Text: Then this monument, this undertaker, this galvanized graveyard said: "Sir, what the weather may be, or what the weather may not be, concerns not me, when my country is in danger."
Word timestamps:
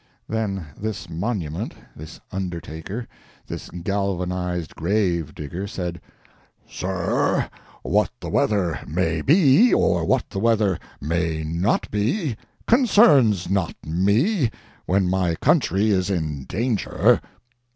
Then 0.27 0.65
this 0.75 1.07
monument, 1.11 1.75
this 1.95 2.19
undertaker, 2.31 3.07
this 3.45 3.69
galvanized 3.69 4.75
graveyard 4.75 5.69
said: 5.69 6.01
"Sir, 6.67 7.47
what 7.83 8.09
the 8.19 8.31
weather 8.31 8.79
may 8.87 9.21
be, 9.21 9.71
or 9.71 10.03
what 10.03 10.27
the 10.31 10.39
weather 10.39 10.79
may 10.99 11.43
not 11.43 11.91
be, 11.91 12.35
concerns 12.65 13.47
not 13.47 13.75
me, 13.85 14.49
when 14.87 15.07
my 15.07 15.35
country 15.35 15.91
is 15.91 16.09
in 16.09 16.45
danger." 16.45 17.21